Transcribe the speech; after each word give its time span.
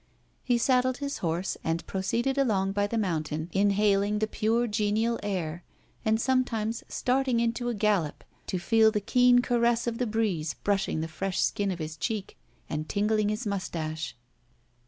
He 0.43 0.57
saddled 0.57 0.97
his 0.97 1.19
horse, 1.19 1.57
and 1.63 1.85
proceeded 1.85 2.35
along 2.35 2.71
by 2.71 2.87
the 2.87 2.97
mountain, 2.97 3.49
inhaling 3.53 4.17
the 4.17 4.25
pure, 4.25 4.65
genial 4.65 5.19
air, 5.21 5.63
and 6.03 6.19
sometimes 6.19 6.83
starting 6.89 7.39
into 7.39 7.69
a 7.69 7.75
gallop 7.75 8.23
to 8.47 8.57
feel 8.57 8.89
the 8.89 8.99
keen 8.99 9.43
caress 9.43 9.85
of 9.85 9.99
the 9.99 10.07
breeze 10.07 10.55
brushing 10.63 11.01
the 11.01 11.07
fresh 11.07 11.39
skin 11.39 11.69
of 11.69 11.77
his 11.77 11.95
cheek 11.97 12.35
and 12.67 12.89
tickling 12.89 13.29
his 13.29 13.45
mustache. 13.45 14.15